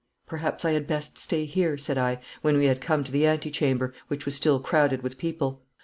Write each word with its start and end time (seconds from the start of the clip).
'Perhaps 0.25 0.65
I 0.65 0.71
had 0.71 0.87
best 0.87 1.19
stay 1.19 1.45
here,' 1.45 1.77
said 1.77 1.95
I, 1.95 2.19
when 2.41 2.57
we 2.57 2.65
had 2.65 2.81
come 2.81 3.03
to 3.03 3.11
the 3.11 3.27
ante 3.27 3.51
chamber, 3.51 3.93
which 4.07 4.25
was 4.25 4.33
still 4.33 4.59
crowded 4.59 5.03
with 5.03 5.19
people. 5.19 5.61